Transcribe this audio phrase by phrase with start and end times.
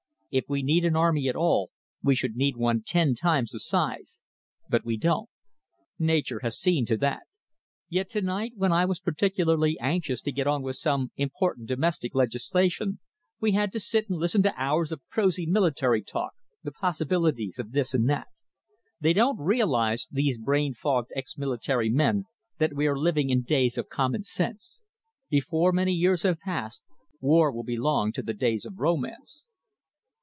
[0.33, 4.21] If we need an army at all, we should need one ten times the size,
[4.69, 5.29] but we don't.
[5.99, 7.23] Nature has seen to that.
[7.89, 12.99] Yet tonight, when I was particularly anxious to get on with some important domestic legislation,
[13.41, 16.31] we had to sit and listen to hours of prosy military talk,
[16.63, 18.29] the possibilities of this and that.
[19.01, 22.23] They don't realise, these brain fogged ex military men,
[22.57, 24.79] that we are living in days of common sense.
[25.29, 26.83] Before many years have passed,
[27.19, 29.45] war will belong to the days of romance."